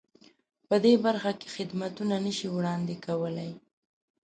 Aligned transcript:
په 0.67 0.75
دې 0.83 0.93
برخه 1.05 1.31
کې 1.39 1.47
خدمتونه 1.55 2.15
نه 2.25 2.31
شي 2.37 2.47
وړاندې 2.55 2.95
کولای. 3.05 3.51